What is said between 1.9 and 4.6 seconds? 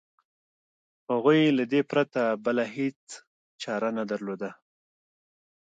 پرته بله هېڅ چاره نه درلوده.